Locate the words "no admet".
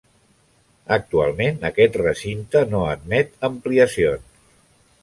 2.73-3.39